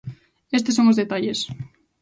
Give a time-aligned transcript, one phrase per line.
[0.57, 1.39] Estes son os detalles.